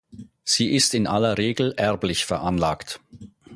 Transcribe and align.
Sie 0.43 0.69
ist 0.73 0.95
in 0.95 1.05
aller 1.05 1.37
Regel 1.37 1.73
erblich 1.77 2.25
veranlagt. 2.25 2.99